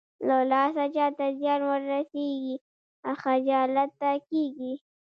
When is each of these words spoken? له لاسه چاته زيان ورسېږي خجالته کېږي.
له 0.27 0.37
لاسه 0.51 0.83
چاته 0.95 1.25
زيان 1.39 1.61
ورسېږي 1.69 2.55
خجالته 3.21 4.11
کېږي. 4.29 4.73